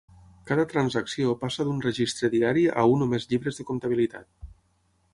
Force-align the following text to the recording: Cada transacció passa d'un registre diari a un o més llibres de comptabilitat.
Cada 0.51 0.63
transacció 0.71 1.35
passa 1.43 1.67
d'un 1.69 1.85
registre 1.87 2.31
diari 2.37 2.65
a 2.85 2.89
un 2.97 3.07
o 3.09 3.11
més 3.15 3.31
llibres 3.35 3.61
de 3.63 3.71
comptabilitat. 3.73 4.53